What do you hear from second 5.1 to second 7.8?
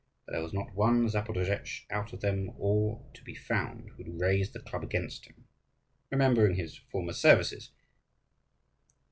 him, remembering his former services.